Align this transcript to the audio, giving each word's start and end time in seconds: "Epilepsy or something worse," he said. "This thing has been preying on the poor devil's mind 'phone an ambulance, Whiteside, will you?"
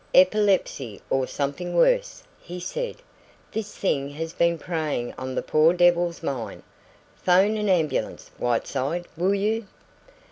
"Epilepsy 0.15 0.99
or 1.11 1.27
something 1.27 1.75
worse," 1.75 2.23
he 2.41 2.59
said. 2.59 2.95
"This 3.51 3.77
thing 3.77 4.09
has 4.09 4.33
been 4.33 4.57
preying 4.57 5.13
on 5.13 5.35
the 5.35 5.43
poor 5.43 5.73
devil's 5.73 6.23
mind 6.23 6.63
'phone 7.17 7.55
an 7.55 7.69
ambulance, 7.69 8.31
Whiteside, 8.39 9.05
will 9.15 9.35
you?" 9.35 9.67